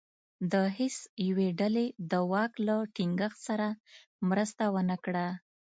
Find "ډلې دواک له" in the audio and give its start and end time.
1.59-2.75